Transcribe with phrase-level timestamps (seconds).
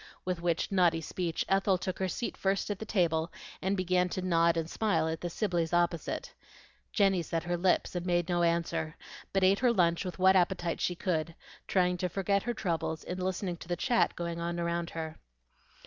[0.25, 4.21] With which naughty speech Ethel took her seat first at the table, and began to
[4.23, 6.33] nod and smile at the Sibleys opposite.
[6.91, 8.95] Jenny set her lips and made no answer,
[9.31, 11.35] but ate her lunch with what appetite she could,
[11.67, 15.19] trying to forget her troubles in listening to the chat going on around her.